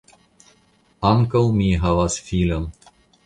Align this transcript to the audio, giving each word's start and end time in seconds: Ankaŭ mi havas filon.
Ankaŭ 1.09 1.43
mi 1.59 1.69
havas 1.83 2.17
filon. 2.31 2.69